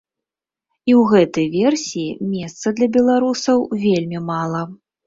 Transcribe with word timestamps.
І 0.89 0.95
ў 0.99 1.03
гэтай 1.11 1.47
версіі 1.57 2.17
месца 2.33 2.67
для 2.81 2.87
беларусаў 2.99 3.67
вельмі 3.87 4.29
мала. 4.35 4.69